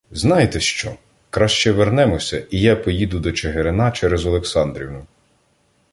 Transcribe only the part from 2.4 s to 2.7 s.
і